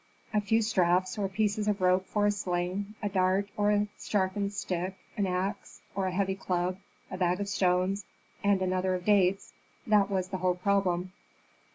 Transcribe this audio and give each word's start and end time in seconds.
A 0.33 0.41
few 0.41 0.63
straps, 0.63 1.19
or 1.19 1.29
pieces 1.29 1.67
of 1.67 1.79
rope 1.79 2.07
for 2.07 2.25
a 2.25 2.31
sling, 2.31 2.95
a 3.03 3.09
dart 3.09 3.49
or 3.55 3.69
a 3.69 3.85
sharpened 3.99 4.51
stick, 4.51 4.97
an 5.15 5.27
axe, 5.27 5.83
or 5.93 6.07
a 6.07 6.11
heavy 6.11 6.33
club, 6.33 6.79
a 7.11 7.17
bag 7.19 7.39
of 7.39 7.47
stones, 7.47 8.03
and 8.43 8.63
another 8.63 8.95
of 8.95 9.05
dates, 9.05 9.53
that 9.85 10.09
was 10.09 10.29
the 10.29 10.37
whole 10.37 10.55
problem. 10.55 11.11